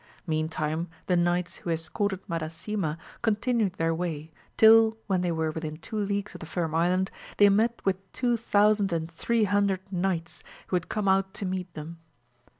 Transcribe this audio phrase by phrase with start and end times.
[0.25, 5.95] Meantime the knights who escorted Madasima continued their way, till when they were within two
[5.95, 10.75] leagues of the Firm Island they met with two thousand and three hundred knights who
[10.75, 11.99] had come out to meet them.